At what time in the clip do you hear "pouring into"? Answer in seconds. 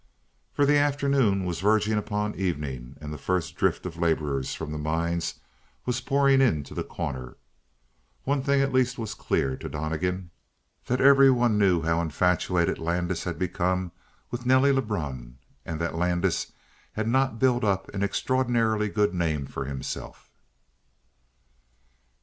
6.01-6.73